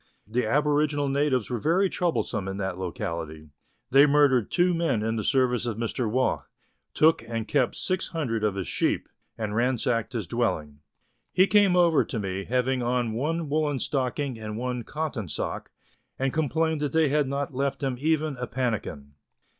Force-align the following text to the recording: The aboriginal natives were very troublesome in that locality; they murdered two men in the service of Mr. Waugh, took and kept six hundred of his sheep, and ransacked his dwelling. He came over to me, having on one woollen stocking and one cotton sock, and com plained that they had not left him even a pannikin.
The 0.25 0.47
aboriginal 0.47 1.09
natives 1.09 1.51
were 1.51 1.59
very 1.59 1.87
troublesome 1.87 2.47
in 2.47 2.57
that 2.57 2.79
locality; 2.79 3.49
they 3.91 4.07
murdered 4.07 4.49
two 4.49 4.73
men 4.73 5.03
in 5.03 5.15
the 5.15 5.23
service 5.23 5.67
of 5.67 5.77
Mr. 5.77 6.09
Waugh, 6.09 6.41
took 6.95 7.21
and 7.27 7.47
kept 7.47 7.75
six 7.75 8.07
hundred 8.07 8.43
of 8.43 8.55
his 8.55 8.67
sheep, 8.67 9.07
and 9.37 9.55
ransacked 9.55 10.13
his 10.13 10.25
dwelling. 10.25 10.79
He 11.31 11.45
came 11.45 11.75
over 11.75 12.03
to 12.05 12.17
me, 12.17 12.45
having 12.45 12.81
on 12.81 13.13
one 13.13 13.47
woollen 13.47 13.77
stocking 13.77 14.39
and 14.39 14.57
one 14.57 14.81
cotton 14.83 15.27
sock, 15.27 15.69
and 16.17 16.33
com 16.33 16.49
plained 16.49 16.81
that 16.81 16.93
they 16.93 17.09
had 17.09 17.27
not 17.27 17.53
left 17.53 17.83
him 17.83 17.95
even 17.99 18.37
a 18.37 18.47
pannikin. 18.47 19.11